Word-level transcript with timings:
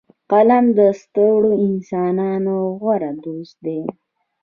قلم 0.31 0.65
د 0.77 0.79
سترو 1.01 1.51
انسانانو 1.67 2.55
غوره 2.79 3.11
دوست 3.23 3.55
دی 3.65 3.81